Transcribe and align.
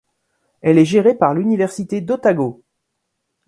Elle 0.61 0.79
est 0.79 0.85
gérée 0.85 1.13
par 1.13 1.35
l'Université 1.35 2.01
d'Otago. 2.01 2.63